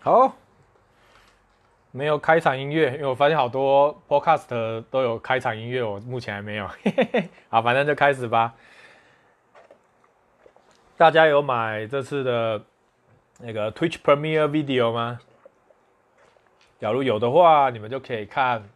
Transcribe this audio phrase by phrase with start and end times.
[0.00, 0.36] 好，
[1.90, 6.68] 没有开场音乐，因为我发现好多 podcast 都有开场音乐，我目前还没有。
[7.50, 8.54] 好，反正就开始吧。
[10.96, 12.62] 大家有买这次的
[13.40, 15.20] 那个 Twitch Premiere Video 吗？
[16.78, 18.68] 假如有的话，你们就可以看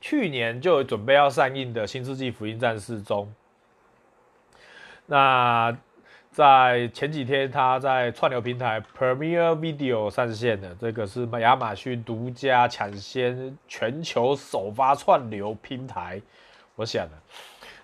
[0.00, 3.32] 去年就准备要上映的《新世纪福音战士》中。
[5.06, 5.76] 那
[6.36, 16.20] 在前几天，他在串流平台 Premiere Video 上线的，这个是亚马逊独家抢先全球首发串流平台。
[16.74, 17.12] 我想的，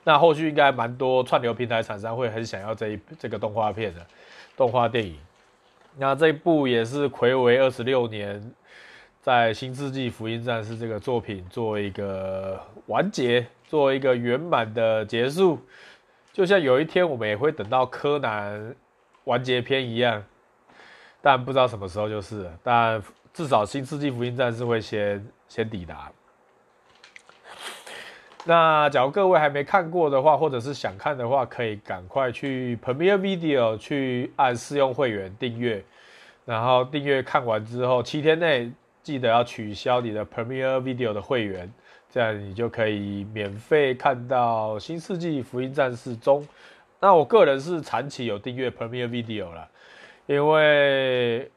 [0.04, 4.06] 那后续应该蛮多串流平台厂商会很想要这一这个动画片的
[4.54, 5.16] 动画电影。
[5.96, 8.52] 那这一部也是睽违二十六年。
[9.22, 15.60] 在《新世纪福音战士》这个作品做一个完结，做一个圆满的结束，
[16.32, 18.74] 就像有一天我们也会等到柯南
[19.24, 20.24] 完结篇一样，
[21.20, 22.58] 但不知道什么时候就是了。
[22.62, 26.10] 但至少《新世纪福音战士》会先先抵达。
[28.44, 35.84] 那假如各位还没看过的话，或者是想看的话，可以赶快去 Premiere Video 去按试用会员订阅，
[36.44, 38.72] 然后订阅看完之后七天内。
[39.02, 41.68] 记得要取消你的 Premiere Video 的会员，
[42.12, 46.46] 这样你就可以免费看到《新世纪福音战士》中。
[47.00, 49.66] 那我个人是长期有订阅 Premier Video 了，
[50.26, 51.50] 因为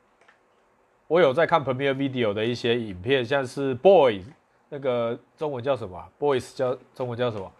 [1.08, 4.24] 我有在看 Premier Video 的一些影片，像是 Boys
[4.70, 7.52] 那个中文叫什么？Boys 叫中文叫什么？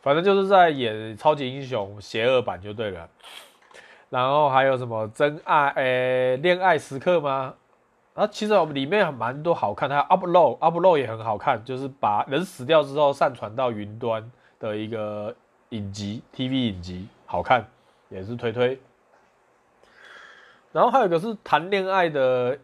[0.00, 3.06] 反正就是在演超级英雄邪恶版就对了。
[4.08, 5.68] 然后还有什么真爱？
[5.76, 7.54] 诶，恋爱时刻吗？
[8.18, 15.32] 啊，其实我们里面蛮多好看，它 upload upload 也很好看，就是把人死掉之后上传到云端的一个
[15.68, 17.64] 影集，TV 影集，好看，
[18.08, 18.76] 也是推推。
[20.72, 22.58] 然后还有一个是谈恋爱的，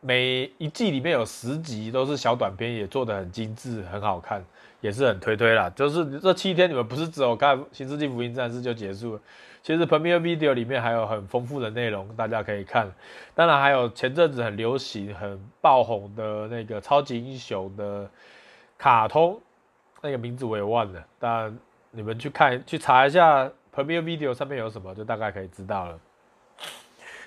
[0.00, 4.42] 每一季里面有十集都是小短片，也做得很精致，很好看，
[4.86, 5.68] 也是很推推啦。
[5.74, 9.20] 就是这七天你们不是只有看《新世纪福音战士》就结束了。
[9.62, 12.88] 其实 Premiere Video 里面还有很丰富的内容，大家可以看。
[13.34, 18.08] 当然还有前阵子很流行、很爆红的那个超级英雄的
[18.78, 19.40] 卡通，
[20.00, 21.04] 那个名字我也忘了。
[21.18, 21.58] 但
[21.90, 25.98] 你们去看、去查一下 Premiere Video 上面有什么，就大概可以知道了。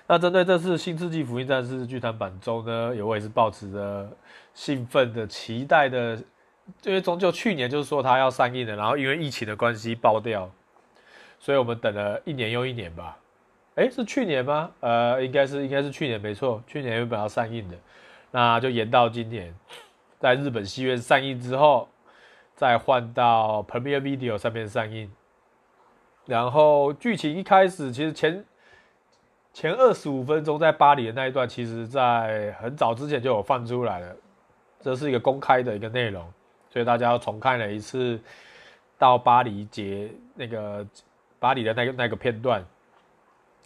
[0.07, 4.09] 那针对这次《新世纪福音战士》剧场版中呢，我也是抱持着
[4.53, 6.17] 兴奋的期待的，
[6.83, 10.49] 因为终究去年就是说它要上映的，然后因为疫情的关系爆掉。
[11.41, 13.17] 所以我们等了一年又一年吧，
[13.75, 14.69] 诶，是去年吗？
[14.81, 17.77] 呃，应该是应该是去年没错，去年原本要上映的，
[18.31, 19.55] 那就延到今年，
[20.19, 21.87] 在日本戏院上映之后，
[22.55, 25.09] 再换到 Premier Video 上面上映。
[26.25, 28.45] 然后剧情一开始，其实前
[29.53, 34.15] 前二十五分钟在巴黎的那一段，其实在很早之前就有放出来了，
[34.81, 36.29] 这是一个公开的一个内容，
[36.69, 38.19] 所以大家要重看了一次
[38.97, 40.85] 到巴黎节那个。
[41.41, 42.61] 巴黎的那个那个片段，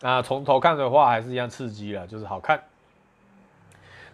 [0.02, 2.64] 啊，从头看的话还是一样刺激了，就是好看。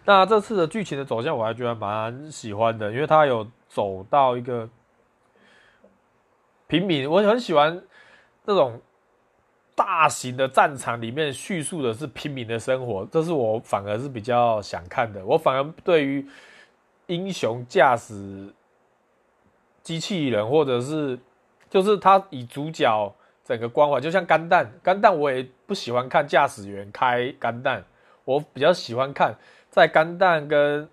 [0.06, 4.66] 那这次的剧情的走向我还觉得蛮喜欢的，因为它有走到一个
[6.68, 7.82] 平民，我很喜欢
[8.46, 8.80] 这种
[9.74, 15.22] 大型的战场里面叙述的是平民的生活，这是我反而是比较想看的。
[15.26, 16.26] 我反而对于
[17.08, 18.50] 英雄驾驶
[19.82, 21.18] 机器人，或者是
[21.68, 23.14] 就是他以主角。
[23.42, 27.82] 整个光环就像钢弹，钢弹我也不喜欢看驾驶员开钢弹，
[28.24, 29.36] 我比较喜欢看
[29.68, 30.88] 在钢弹跟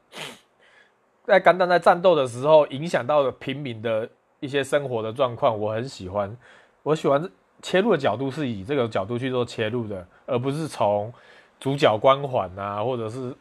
[1.24, 4.10] 在钢弹在战斗的时候影响到的平民的
[4.40, 6.36] 一些生活的状况，我很喜欢。
[6.82, 7.30] 我喜欢
[7.62, 11.14] 切入的角度是以这个角度去做切入的，而不是从
[11.60, 13.36] 主角光环啊，或者是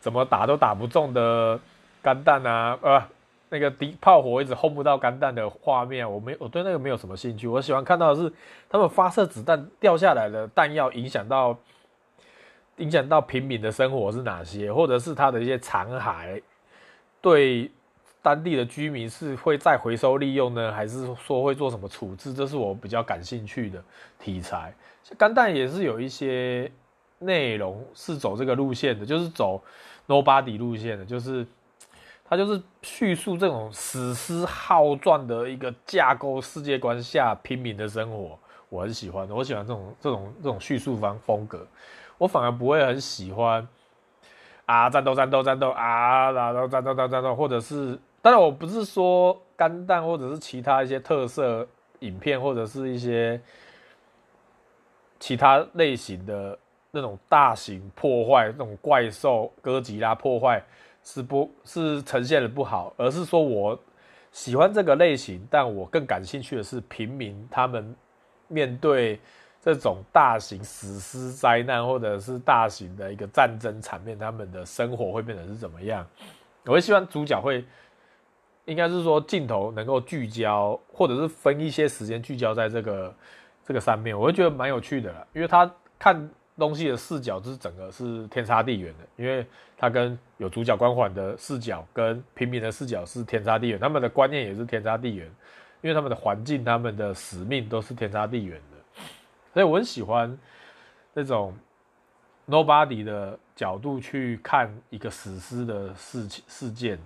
[0.00, 1.60] 怎么打都打不中的
[2.00, 3.02] 钢弹啊，呃。
[3.52, 7.46] 那个敌炮火一直轰不到钢弹的画面，我没我对那个没有什么兴趣。
[7.46, 8.32] 我喜欢看到的是
[8.66, 11.54] 他们发射子弹掉下来的弹药影响到
[12.78, 16.40] 影响到平民的生活是哪些，或者是他的一些残骸
[17.20, 17.70] 对
[18.22, 22.32] 当地的居民是会再回收利用呢，还是说会做什么处置？
[22.32, 23.84] 这是我比较感兴趣的
[24.18, 24.72] 题材。
[25.18, 26.72] 钢弹也是有一些
[27.18, 29.62] 内容是走这个路线的，就是走
[30.08, 31.46] Nobody 路线的，就是。
[32.32, 38.38] 它就是叙述这种史诗浩传的一个架构世界观下平民的生活，
[38.70, 39.28] 我很喜欢。
[39.28, 41.66] 我喜欢这种这种这种叙述方风格，
[42.16, 43.68] 我反而不会很喜欢
[44.64, 51.68] 啊战斗战斗战斗啊然后战斗战斗战斗，或者是当然我不是说钢弹或者是其他一些特色
[51.98, 53.38] 影片或者是一些
[55.20, 56.58] 其他类型的
[56.92, 60.64] 那种大型破坏、那种怪兽哥吉拉破坏
[61.04, 63.78] 是不，是呈现的不好，而是说我
[64.30, 67.94] 喜欢这个类型，但我更感兴趣的是平民他们
[68.46, 69.18] 面对
[69.60, 76.06] 这种大型史诗灾难或者是大型的一个战争场面，他们的生活会变成是怎么样？
[76.64, 77.64] 我会希望主角会，
[78.64, 83.14] 应该是说镜头能够聚焦，或者是分一些时间聚焦在这个
[83.66, 86.30] 这个上面，我会觉得蛮有趣的啦，因为他看。
[86.58, 89.46] 东西的视角就是整个是天差地远的，因为
[89.76, 95.26] 它跟有主角光环的视角跟平民的视角是天差地远，他们的观念也是天差地远，
[95.80, 99.02] 因为他们的环境、他们的使命都是天差地远的，
[99.54, 100.38] 所以我很喜欢
[101.14, 101.54] 那种
[102.46, 106.98] nobody 的角度去看一个史诗的事情事件。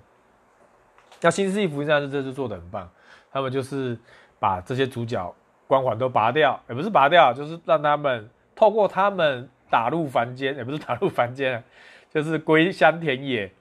[1.21, 2.91] 那《新世纪福音战士》这次做得很棒，
[3.31, 3.97] 他们就是
[4.41, 5.33] 把这些主角
[5.69, 8.29] 光环都拔掉，也不是拔掉，就是让他们。
[8.57, 11.63] 透过他们打入凡间，也不是打入凡间，
[12.13, 13.53] 就是归乡田野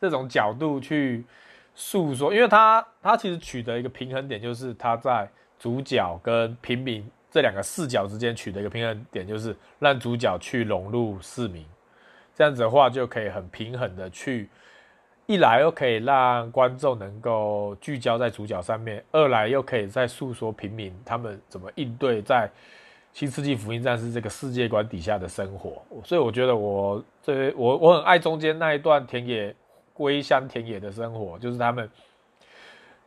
[0.00, 1.24] 这种角度去
[1.74, 5.28] 诉说，因为他他其实取得一个平衡点，就是他在
[5.58, 11.64] 主角跟平民这两个视角之间取得一个平衡点，就是让主角去融入市民，
[12.34, 14.48] 这样子的话就可以很平衡的去，
[15.26, 22.50] 一来又可以让观众能够聚焦在主角上面，二来又可以在诉说平民他们怎么应对在。
[23.12, 29.54] 新世纪福音战士这个世界观底下的生活，所以我觉得我这我我很爱中间那一段田野
[29.92, 31.88] 归乡田野的生活，就是他们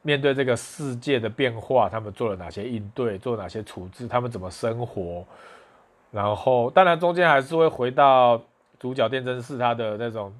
[0.04, 5.25] 面对这个世界的变化，他们做了哪些应对，做哪些处置，他们怎么生活。
[6.12, 8.40] 然后当然中间还是会回到
[8.80, 10.31] 主角电真寺他的那种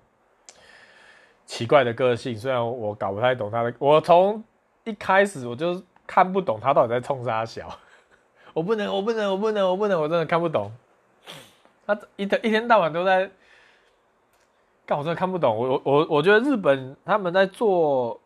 [1.47, 4.44] 奇怪的个性，虽然我搞不太懂他的，我从
[4.83, 7.75] 一开始我就看不懂他到底在冲啥小。
[8.55, 10.71] 我不能，我不能，我不能，我不能，我真的看不懂。
[11.85, 13.29] 他一天一天到晚都在，
[14.85, 15.53] 但我真的看不懂。
[15.53, 18.17] 我我我我觉得日本他们在做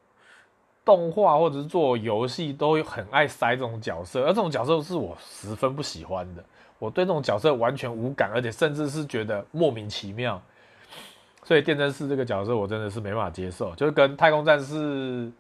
[0.86, 6.44] 动画或者是做游戏，都很爱塞这种角色，而这种角色是我十分不喜欢的。
[6.78, 10.40] 我对这种角色完全无感，而且甚至是觉得莫名其妙。
[11.44, 13.74] 所以电真寺这个角色，我真的是没办法接受。
[13.74, 15.32] 就是跟太空战士，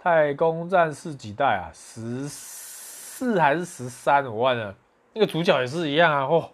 [0.00, 2.28] 太空战士几代啊，十。
[3.22, 4.74] 四还是十三，我忘了。
[5.14, 6.24] 那个主角也是一样啊！
[6.24, 6.50] 哦，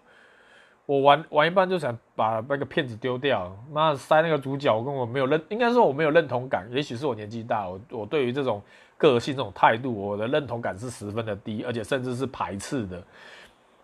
[0.85, 3.57] 我玩玩一半就想把那个片子丢掉。
[3.73, 6.69] 妈的，塞那个主角，我跟我没有认，应该说我没有认同感。
[6.71, 8.63] 也许是我年纪大，我我对于这种
[8.99, 13.03] 个性、这种态度，我的认同感是十分的低，而且甚至是排斥的。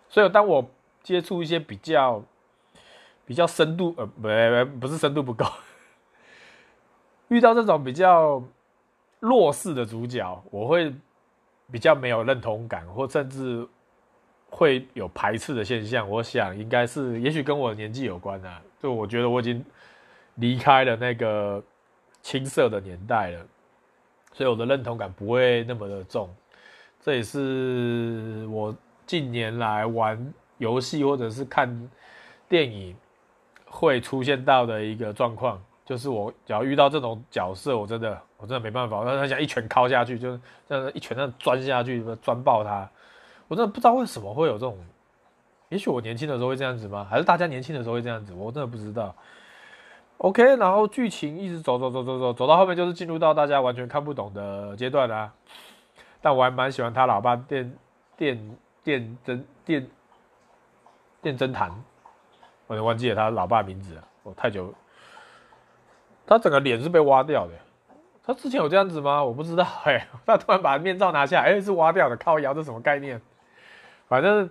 [0.07, 0.63] 所以当我
[1.01, 2.21] 接触一些比较
[3.25, 5.43] 比较深度，呃，不不是深度不够，
[7.29, 8.43] 遇到这种比较
[9.19, 10.93] 弱势的主角，我会。
[11.71, 13.67] 比较没有认同感，或甚至
[14.49, 16.09] 会有排斥的现象。
[16.09, 18.61] 我想应该是，也许跟我年纪有关啊。
[18.79, 19.63] 就我觉得我已经
[20.35, 21.63] 离开了那个
[22.21, 23.45] 青涩的年代了，
[24.33, 26.29] 所以我的认同感不会那么的重。
[27.01, 28.75] 这也是我
[29.05, 31.89] 近年来玩游戏或者是看
[32.47, 32.95] 电影
[33.65, 35.61] 会出现到的一个状况。
[35.85, 40.35] 就是我只要遇到这种角色，我真的我真的没办法，我很想一拳敲下去，就
[40.67, 42.89] 这样一拳这样钻下去，钻爆他。
[43.47, 44.75] 我真的不知道为什么会有这种，
[45.69, 47.05] 也许我年轻的时候会这样子吗？
[47.07, 48.33] 还是大家年轻的时候会这样子？
[48.33, 49.15] 我真的不知道。
[50.17, 55.31] OK，然后剧情一直走走走走走，走到后面就是进入到大家完全看不懂的阶段啦、
[56.19, 57.77] 但我还蛮喜欢他老爸电
[58.17, 59.87] 电电侦电
[61.21, 61.71] 电侦探，
[62.65, 64.73] 我忘记了他老爸名字了，我太久。
[66.27, 67.53] 他整个脸是被挖掉的，
[68.25, 69.23] 他之前有这样子吗？
[69.23, 73.21] 我不知道， 哎，他突然把面罩拿下来，哎，是挖掉的，靠腰，这什么概念？
[74.07, 74.49] 反正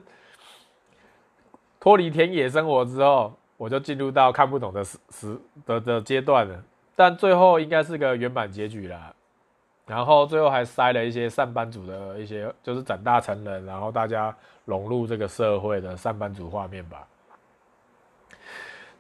[1.81, 6.63] 脱离田野生活之后，我就进入到看不懂的时时的的阶段了。
[6.97, 9.13] 但最后应该是个圆满结局啦。
[9.87, 17.07] 然后最后还塞了一些上班族的一些，就是长大成人，然后大家融入这个社会的上班族画面吧。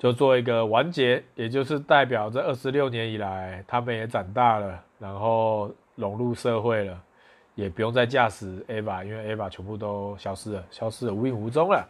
[0.05, 7.03] 就做一个完结，也就是代表这二十六年以来，他们也长大了，然后融入社会了，
[7.55, 11.89] 也不用再驾驶 Ava，因为 Ava 全部都消失了，消失了无影无踪了，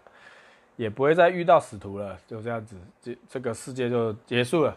[0.77, 4.77] 也不会再遇到使徒了，就这样子，这这个世界就结束了。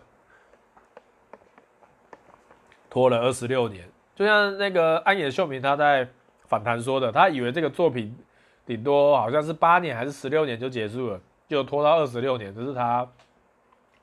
[2.90, 6.08] 拖了二十六年，就像那个安野秀明他在
[6.48, 8.18] 访谈说的，他以为这个作品
[8.66, 13.08] 顶多好像是八年还是十六年就结束了，就拖到二十六年，这是他。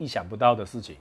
[0.05, 0.97] 意想不到的事情。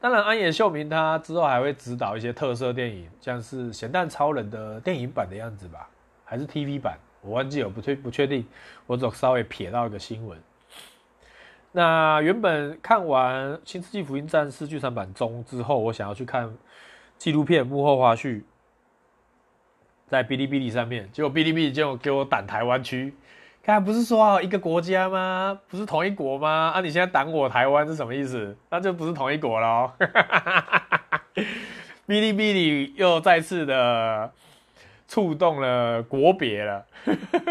[0.00, 5.88] 当然，安野秀明他之后还会指导一些特色电影，像是《咸蛋超人》的电影版的样子吧，
[6.26, 8.46] 还是 TV 版，我忘记了，不确不确定。
[8.86, 10.38] 我只稍微瞥到一个新闻。
[11.72, 16.54] 那原本看完《新世纪福音战士》剧场版中之后，我想要去看
[17.16, 18.42] 纪录片幕后花絮，
[20.06, 23.14] 在哔哩哔哩上面，结果哔哩哔哩就给我挡台湾区。
[23.66, 25.58] 刚才不是说好一个国家吗？
[25.70, 26.70] 不是同一国吗？
[26.74, 28.54] 啊，你现在挡我台湾是什么意思？
[28.68, 29.90] 那就不是同一国了。
[32.06, 34.30] 哔哩哔哩又再次的
[35.08, 36.84] 触动了国别了。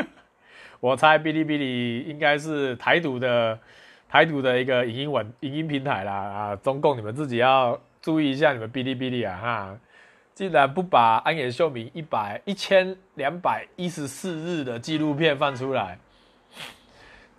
[0.79, 3.57] 我猜哔哩哔哩应该是台独的。
[4.07, 9.75] 台独的一个影音网影音平台啦啊，中共你们自己要注意一下，你们哔哩哔哩啊哈，
[10.35, 15.97] 竟然不把安野秀明一百一千两百一十四日的纪录片放出来，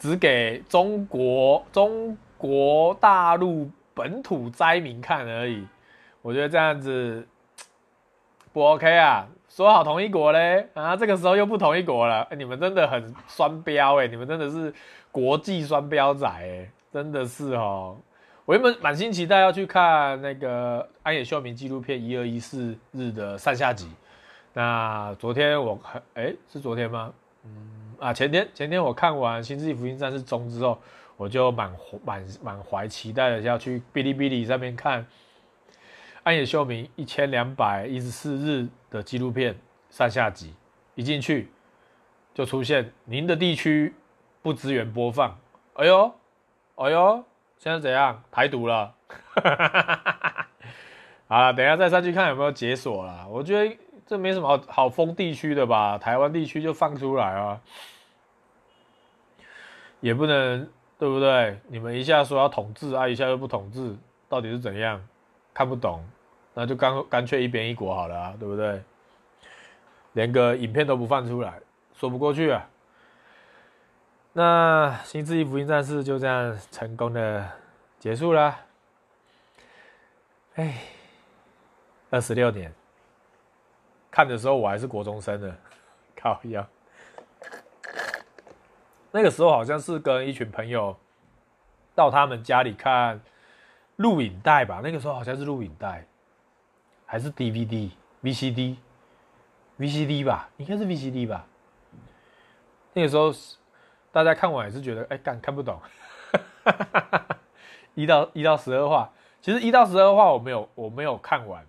[0.05, 5.67] 只给中国中国大陆本土灾民看而已，
[6.21, 7.27] 我觉得这样子
[8.53, 9.27] 不 OK 啊！
[9.49, 14.75] 说好同一国嘞啊，这个时候又不同一国了，欸、你们真的很双标哎，你们真的是。
[15.11, 17.97] 国际双标仔，哎，真的是哦！
[18.45, 23.89] 我原本满心期待要去看那个安野秀明纪录片《一二一四日》的上下集。
[24.53, 27.13] 那昨天我看，哎，是昨天吗？
[27.45, 30.79] 嗯啊，前天前天我看完《新世纪福音战士》中之后，
[31.17, 31.73] 我就满
[32.05, 35.07] 满满怀期待的要去哔哩哔哩上面看
[36.23, 39.57] 安野秀明一千两百一十四日的纪录片
[39.91, 40.55] 上下集。
[40.95, 41.51] 一进去
[42.33, 43.95] 就出现您的地区。
[44.43, 45.39] 不支援播放，
[45.73, 46.15] 哎呦，
[46.75, 47.25] 哎呦，
[47.57, 48.23] 现在怎样？
[48.31, 48.95] 台独了，
[51.29, 53.27] 啊，等下再上去看有没有解锁啦。
[53.27, 53.75] 我觉得
[54.07, 57.61] 这没什么好好封地区的吧，台湾地区就放出来啊，
[60.01, 60.69] 也不能
[60.99, 61.59] 对不对？
[61.69, 63.97] 你们一下说要统治啊，一下又不统治，
[64.29, 65.03] 到底是怎样？
[65.55, 66.05] 看不懂，
[66.53, 68.83] 那就干干脆一边一国好了，对不对？
[70.13, 71.61] 连个影片都不放出来，
[71.95, 72.69] 说不过去啊。
[74.33, 77.49] 那《新世纪福音战士》就这样成功的
[77.99, 78.61] 结束了。
[80.57, 80.83] 哎，
[82.11, 82.73] 二十六年，
[84.15, 85.57] 看的时候我还是国中生呢，
[86.15, 86.65] 靠腰。
[89.11, 90.97] 那个时候好像是跟一群朋友
[91.97, 93.21] 到他们家里看
[93.97, 94.81] 录影带吧？
[94.85, 96.07] 那个时候好像是录影带，
[97.05, 97.91] 还是 DVD、
[98.23, 98.77] VCD、
[99.81, 100.49] VCD 吧？
[100.59, 101.45] 应该是 VCD 吧？
[102.93, 103.35] 那个时候。
[104.13, 105.77] 大家看完也是觉得，哎，干看不懂，
[107.97, 111.67] 一到一到十二话，其实一到十二话我没有我没有看完，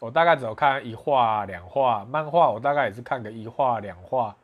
[0.00, 4.36] 我大概只有看一话两话，漫画我大概也是看个一话两话，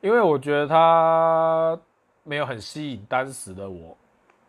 [0.00, 1.78] 因为我觉得它
[2.24, 3.96] 没有很吸引当时的我，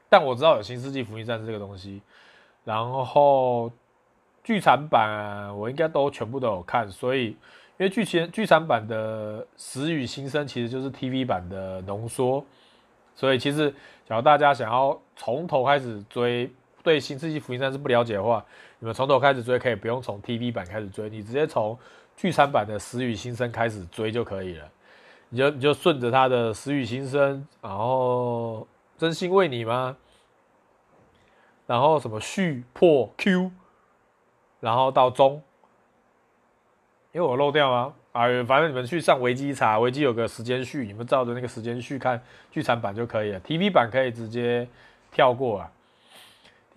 [0.10, 2.02] 但我知道有《新世纪福音战士》这个东西，
[2.64, 3.72] 然后
[4.44, 7.38] 剧场版我应该都全部都有看，所以。
[7.80, 12.44] 因为剧情剧场版的《死与新生》其实就是 TV 版的浓缩，
[13.14, 13.70] 所以其实
[14.04, 16.52] 假如大家想要从头开始追，
[16.88, 18.42] 对《新世纪福音战士》不了解的话，
[18.80, 21.78] 你们从头开始追可以不用从 TV 版开始追，你直接从
[22.16, 24.72] 剧场版的《死与新生》开始追就可以了。
[25.28, 28.66] 你就你就顺着他的《死与新生》，然后
[28.98, 29.98] 真心为你吗？
[31.66, 33.52] 然后什么续破 Q，
[34.62, 35.44] 然后到中。
[37.12, 37.94] 因为我漏掉吗？
[38.14, 43.42] 啊，反正你们去上维基查，维基有个时间序，你们照着那个时间序看剧场版就可以了。
[43.42, 44.66] TV 版可以直接
[45.12, 45.72] 跳过啊。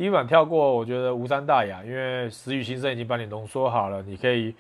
[0.01, 4.55] TV 版跳过，我觉得无伤大雅，因为《死与新生》已经帮你浓缩好了，你可以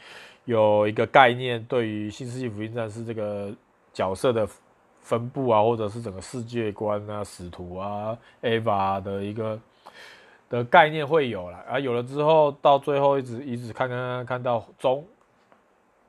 [0.44, 3.50] 有一个概念，对于《新世纪福音战士》这个
[3.90, 4.46] 角色的
[5.00, 9.58] 分布啊，或者是整个世界观啊、使徒啊、Ava 的一个
[10.50, 11.56] 的概念会有了。
[11.66, 15.02] 啊，有了之后，到最后一直一直看看看到中。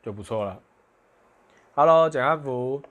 [0.04, 0.60] 就不错了。
[1.76, 2.82] Hello，简汉福，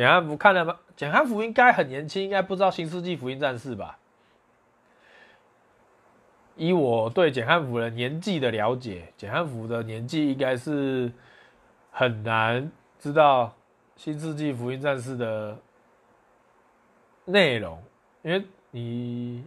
[0.00, 0.78] 简汉服看了吗？
[0.96, 3.98] 简汉服应该很年轻，应该不知道《新世纪福音战士》吧？
[6.56, 11.12] 以我对简汉服的年纪的了解，简汉服的年纪应该是
[11.90, 13.48] 很难知道
[13.94, 15.58] 《新世纪福音战士》的
[17.26, 17.78] 内容，
[18.22, 19.44] 因为你，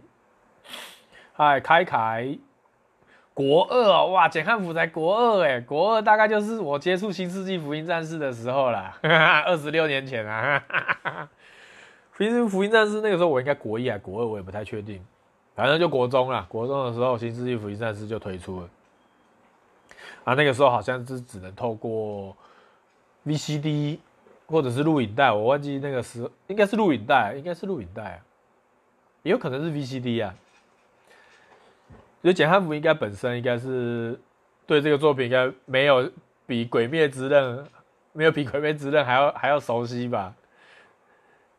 [1.32, 2.38] 嗨，凯凯。
[3.34, 10.62] 国二哦，哇，简汉服才国二哎，国二大概就是我接触《新世纪福音战士》的时候啦， 二十六年前啊。
[12.16, 15.04] 新世纪福音战士那个时候我应该国一还国二，我也不太确定，
[15.56, 16.46] 反正就国中啦。
[16.48, 18.68] 国中的时候，《新世纪福音战士》就推出了，
[20.22, 22.36] 啊，那个时候好像是只能透过
[23.26, 23.98] VCD
[24.46, 28.22] 或者是录影带，我忘记那个时应该是录影带，应该是录影带，
[29.24, 30.32] 也有可能是 VCD 啊。
[32.24, 34.18] 我觉得简汉服应该本身应该是
[34.66, 36.10] 对这个作品应该没有
[36.46, 37.58] 比《鬼灭之刃》
[38.12, 40.34] 没有比《鬼灭之刃》还要还要熟悉吧？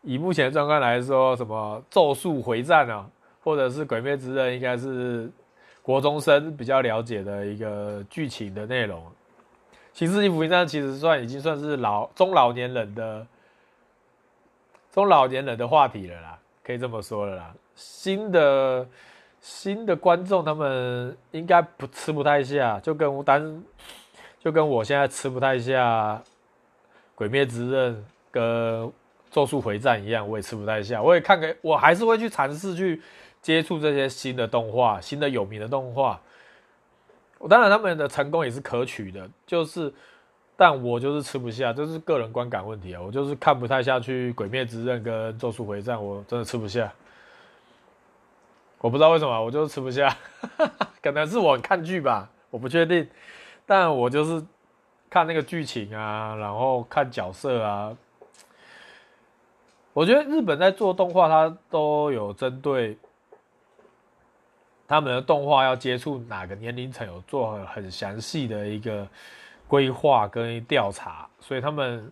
[0.02, 3.08] 以目前的状况来说，什么《咒术回战》啊，
[3.44, 5.30] 或者是《鬼灭之刃》，应该是
[5.84, 9.00] 国中生比较了解的一个剧情的内容。
[9.94, 13.28] 《新世纪福音战》其实算已经算是老中老年人的
[14.92, 17.54] 中老年人的话题了啦，可以这么说了啦。
[17.76, 18.88] 新的
[19.46, 23.64] 新的观众他们应该不吃不太下，就跟我单
[24.40, 26.16] 就跟我现在吃不太下
[27.14, 27.94] 《鬼灭之刃》
[28.32, 28.92] 跟。
[29.32, 31.02] 咒术回战一样，我也吃不太下。
[31.02, 33.02] 我也看个，我还是会去尝试去
[33.42, 36.18] 接触这些新的动画，新的有名的动画。
[37.38, 39.94] 我当然，他们的成功也是可取的，就是，
[40.56, 43.02] 但我就是吃不下，这是个人观感问题啊。
[43.02, 46.90] 我就是看不太下去《鬼灭之刃》跟《咒术回战》，我真的吃不下。
[48.86, 50.16] 我不知道为什么，我就是吃不下，
[51.02, 53.10] 可能是我看剧吧，我不确定。
[53.66, 54.46] 但我就是
[55.10, 57.98] 看那个剧情啊，然后看角色啊。
[59.92, 62.96] 我觉得日本在做动画，它都有针对
[64.88, 69.08] 他们的动画要接触哪个年龄层，有做很很详细的一个
[69.68, 72.12] 规划跟调查，所以他们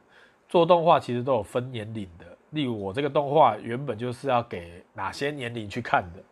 [0.50, 2.26] 做动画其实都有分年龄的。
[2.50, 6.24] 例如我这个动画原本就是要给哪些年龄去看的，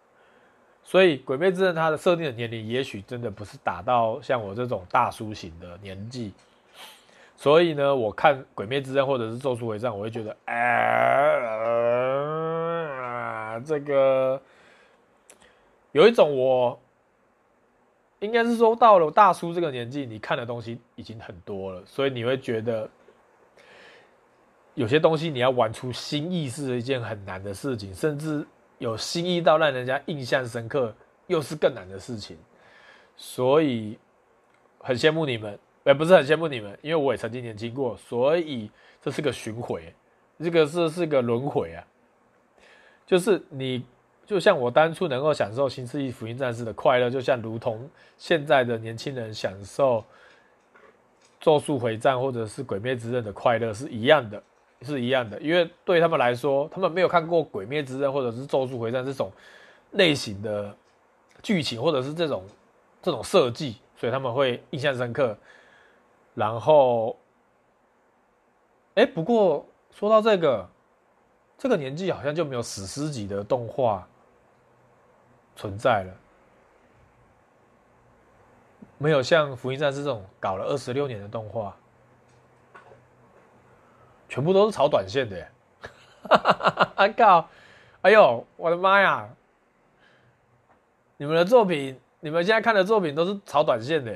[0.92, 6.34] 所以《鬼灭之刃》它的设定的年龄也许真的不是达到像我这种大叔型的年纪。
[7.38, 10.54] 所以呢，我看《鬼灭之刃》或者是《咒术回战》，我会觉得，哎、
[13.54, 14.42] 呃，这个
[15.94, 16.78] 有一种我
[18.20, 22.90] 应该是说，到了大叔这个年纪，你看的东西已经很多了，所以你会觉得
[24.74, 28.46] 有些东西你要玩出新意是一件很难的事情，甚至
[28.82, 30.94] 有新意到让人家印象深刻，
[31.28, 32.36] 又是更难的事情。
[33.16, 33.98] 所以
[34.80, 35.58] 很羡慕你们。
[35.84, 38.70] 也不是很羡慕你们，因为我也曾经年轻过，所以
[39.02, 39.92] 这是个巡回，
[40.38, 41.84] 这个是是个轮回啊。
[43.04, 43.84] 就是你
[44.24, 49.98] 就像我当初能够享受《新世纪福音战士》的快乐，就像如同现在的年轻人享受
[51.40, 54.42] 《咒术回战》或者是《鬼灭之刃》的快乐是一样的，
[54.82, 55.40] 是一样的。
[55.40, 59.32] 因为对他们来说，他们没有看过《鬼灭之刃》或者是《咒术回战》这种
[59.92, 60.76] 类型的
[61.42, 62.44] 剧情，或者是这种
[63.02, 65.38] 这种设计，所以他们会印象深刻。
[66.34, 67.18] 然后，
[68.96, 70.70] 哎，不过说到这个，
[71.58, 74.08] 这个年纪好像就没有史诗级的动画
[75.56, 76.14] 存在了，
[78.98, 81.76] 没有像《福音战士》这种搞了二十六年的动画，
[84.32, 85.46] 全部都是炒短线的！
[86.24, 87.50] 哈哈哈靠！
[88.02, 89.28] 哎呦，我的妈呀！
[91.18, 94.16] 你们的作品，你们现在看的作品都是炒短线的。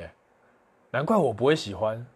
[0.90, 2.06] 难怪我不会喜欢，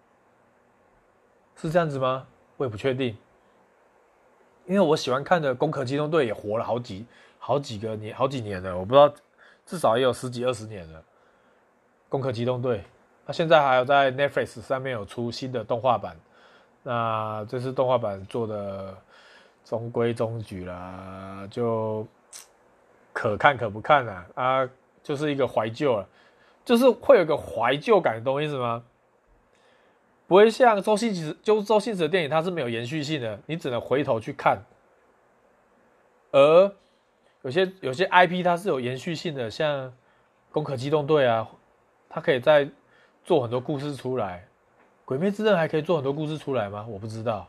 [1.57, 2.27] 是这样子吗？
[2.57, 3.15] 我也不确定，
[4.65, 7.05] 因为我喜欢看的《攻壳机动队》也活了好几
[7.39, 9.13] 好几个年，好几年了，我不知道，
[9.67, 10.99] 至少也有十几二十年了。
[12.09, 12.79] 《攻壳机动队》
[13.27, 16.17] 它现在还有在 Netflix 上面有出新的动画版，
[16.83, 18.97] 那这次动画版做的
[19.65, 22.07] 中规中矩啦，就
[23.13, 24.71] 可看可不看啊，啊，
[25.03, 26.09] 就是一个怀旧了。
[26.63, 28.85] 就是会有个怀旧感，懂我意思吗？
[30.29, 34.63] 不会像周星驰，就周星驰的电影，它是没有延续性的，你只能回头去看。
[36.31, 36.73] 而
[37.43, 39.89] 有些有些 IP 它是有延续性的，像
[40.53, 41.49] 《攻壳机动队》啊，
[42.09, 42.69] 它可以再
[43.25, 44.47] 做很多故事出来。
[45.11, 46.87] 《鬼灭之刃》还可以做很多故事出来吗？
[46.89, 47.49] 我不知道。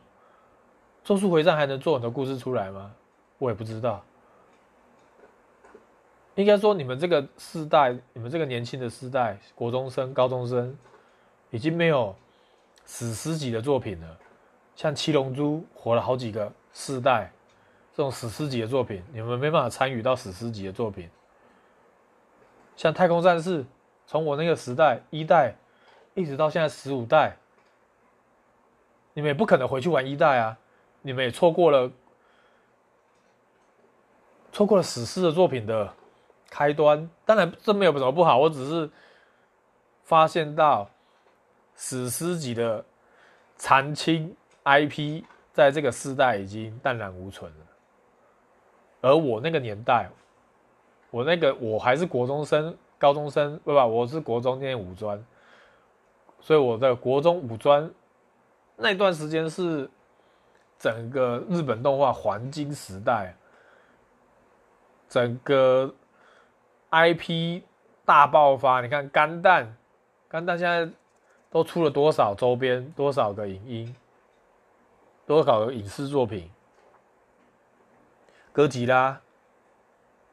[1.08, 2.92] 《咒术回战》还能做很多故事出来吗？
[3.38, 4.02] 我也不知道。
[6.34, 10.76] 应该说，你们这个世代，你们这个年轻的世代，国中生、高中生，
[11.50, 12.12] 已经没有
[12.84, 14.18] 史诗级的作品了。
[14.74, 17.30] 像《七龙珠》活了好几个世代，
[17.94, 21.08] 这种史诗级的作品，你们没办法参与到史诗级的作品。
[22.74, 23.62] 像《太空战士》，
[24.08, 25.54] 从我那个时代一代，
[26.14, 27.36] 一直到现在十五代，
[29.14, 30.56] 你们也不可能回去玩一代啊！
[31.02, 31.90] 你们也错过了，
[34.52, 35.92] 错过了史诗的作品的。
[36.54, 38.90] 开端，当然这没有什么不好，我只是
[40.02, 40.86] 发现到
[41.74, 42.84] 史诗级的
[43.56, 47.66] 长青 IP 在这个时代已经荡然无存了。
[49.00, 50.10] 而我那个年代，
[51.10, 55.24] 我那个我还是国中生、高中生，不不，我是国中念五专，
[56.38, 57.90] 所以我的国中五专
[58.76, 59.88] 那段时间是
[60.78, 63.34] 整个日本动画黄金时代，
[65.08, 65.94] 整个。
[66.94, 67.62] IP
[68.04, 69.64] 大爆发，你看《钢弹》，
[70.28, 70.92] 《钢弹》现在
[71.48, 73.96] 都出了多少周边，多少个影音，
[75.26, 76.50] 多少个影视作品？
[78.52, 79.22] 哥吉拉，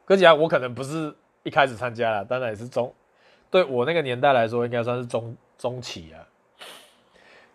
[0.04, 2.94] 哥吉拉我可能不是一开始参加了，当然也是中，
[3.50, 6.20] 对我那个年代来说，应该算是中中期啊。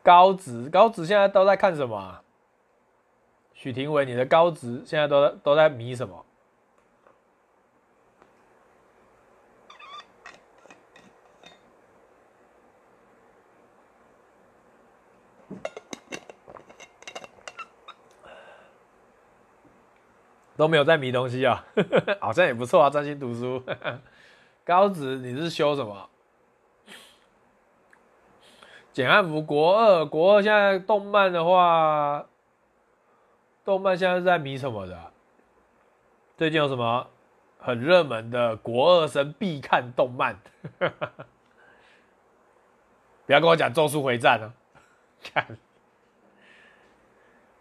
[0.06, 2.22] 高职，高职现在都在看什么啊？
[3.56, 6.24] 许廷伟，你的高职现在都在都在迷什么？
[20.56, 21.66] 都没有在迷东西啊，
[22.22, 23.64] 好像也不错啊，专心读书。
[24.64, 26.08] 高职你是修什么？
[28.96, 32.26] 简汉服国二，国二现在动漫的话。
[33.66, 35.12] 动漫现在是在迷什么的？
[36.38, 37.08] 最近有什么
[37.60, 40.40] 很热门的国二生必看动漫？
[43.28, 44.54] 不要跟我讲《咒术回战》哦，
[45.22, 45.58] 看。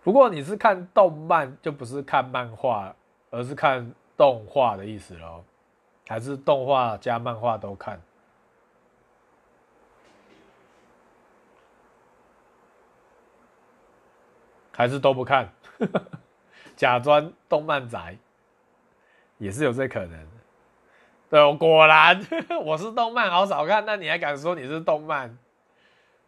[0.05, 2.95] 不过你是看动漫，就不是看漫画，
[3.33, 5.43] 而是看动画的意思喽？
[6.07, 8.01] 还是动画加漫画都看？
[14.77, 15.49] 还是都不看？
[16.77, 18.17] 假装动漫宅
[19.39, 20.27] 也是有这可能的。
[21.31, 22.21] 对，果然
[22.65, 25.37] 我是动漫好少看，那你还敢说你是动漫？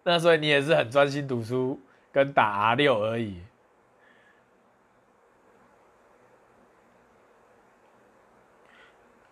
[0.04, 1.80] 那所以你也是很专心读书
[2.12, 3.40] 跟打 R 六而已。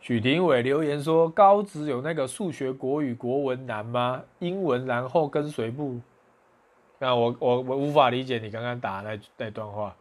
[0.00, 4.22] 许廷伟留言说：“高职有那个数学、国语、国文难吗？
[4.40, 5.98] 英文然后跟随不？”
[6.98, 9.94] 那我我我无法理解你刚刚打那那段话。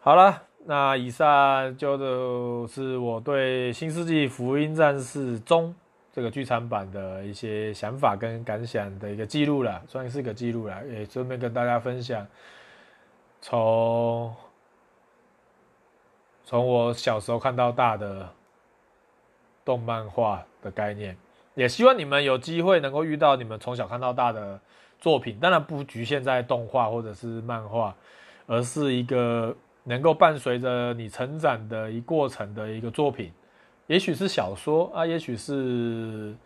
[0.00, 5.70] 好了，那以上就是我对《新世纪福音战士中》
[6.12, 12.26] 这个剧场版的一些想法跟感想的一个记录了，算是一个记录了，也顺便跟大家分享
[13.40, 14.34] 从
[16.44, 18.32] 从我小时候看到大的
[19.64, 21.16] 动漫画的概念，
[21.54, 24.58] 也希望你们有机会能够遇到你们从小看到大的
[24.98, 27.94] 作品，当然不局限在动画或者是漫画，
[28.46, 29.56] 而是一个。
[29.84, 33.32] 能够伴随着你成长的一过程的一个作品，
[33.86, 36.36] 也许是小说啊，也许是，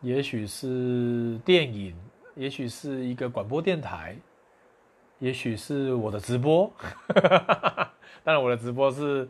[0.00, 1.94] 也许是电影，
[2.34, 4.16] 也许是一个广播电台，
[5.20, 6.68] 也许是我的直播。
[8.24, 9.28] 当然，我的直播是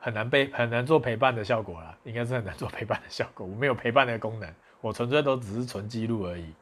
[0.00, 3.46] 很难被很难做陪伴的效果啦，应该是很难做陪伴的效果。
[3.46, 6.52] 我没有陪伴的功能，我纯粹都只是纯记录而已。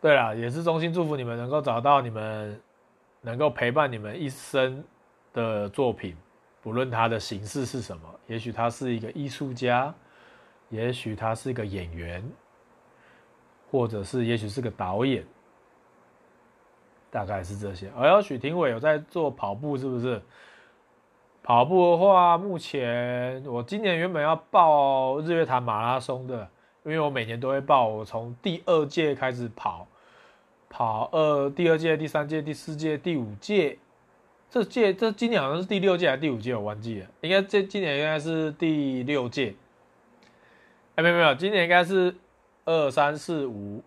[0.00, 2.60] 对啦，也是衷心祝福你们能够找到你们。
[3.26, 4.84] 能够陪伴你们一生
[5.32, 6.14] 的作品，
[6.60, 9.94] 不论它的形式是什么，也许他是一个艺术家，
[10.68, 12.22] 也许他是一个演员，
[13.70, 15.24] 或者是也许是个导演，
[17.10, 17.90] 大概是这些。
[17.96, 20.20] 而、哦、许廷伟有在做跑步，是不是？
[21.44, 26.48] 跑步的话，目前我今年原本要报日月潭马拉松的，
[26.84, 29.86] 因为我每年都会报，我从第二届开始跑。
[30.70, 33.78] 跑二第二届、第三届、第四届、第五届，
[34.50, 37.06] 这届这今年好像是第六届还是第五届，我忘记了。
[37.20, 39.54] 应该这今年应该是第六届。
[40.96, 42.16] 哎，没有没有，今年应该是
[42.64, 43.84] 二三四五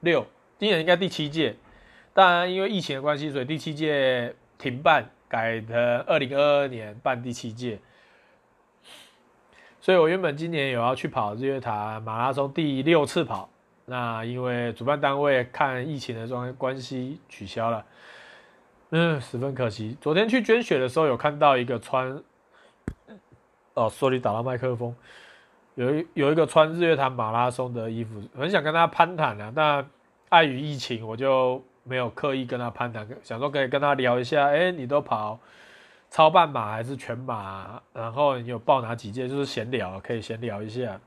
[0.00, 0.24] 六，
[0.58, 1.56] 今年应该第七届。
[2.12, 7.78] 当然，因为疫情的关系，所以第七届停办，改成二零二二年办第七届。
[9.80, 13.48] 所以我原本今年有要去跑日月潭马拉松第六次跑。
[13.88, 17.86] 那因为主办单位看疫情的状关系取消了，
[18.90, 19.96] 嗯，十分可惜。
[20.00, 22.20] 昨天去捐血的时候有看到一个穿，
[23.74, 24.92] 哦说你打到麦克风，
[25.76, 29.88] 有一有一个穿日月潭马拉松的衣服，很想跟他攀谈啊，但
[30.30, 35.38] 碍于疫情，我就没有刻意跟他攀谈，想说可以跟他聊一下，哎，你都跑
[36.10, 37.80] 超半马还是全马？
[37.92, 39.28] 然后你有报哪几届？
[39.28, 41.00] 就是闲聊，可以闲聊一下。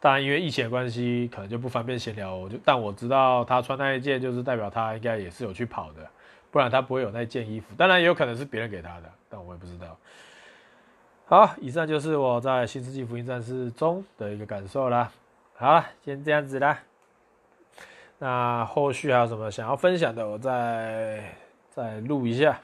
[0.00, 2.34] 当然，因为疫情的关系，可能就不方便闲聊。
[2.34, 6.06] 我就，但我知道他穿那一件，就是代表他应该也是有去跑的，
[6.50, 7.74] 不然他不会有那件衣服。
[7.76, 9.96] 当然，也有可能是别人给他的，但我也不知道。
[11.26, 15.10] 好，以上就是我在《新世纪福音战士》中的一个感受啦。
[15.54, 16.78] 好，先这样子啦。
[18.18, 21.22] 那后续还有什么想要分享的，我再
[21.70, 22.58] 再录一下。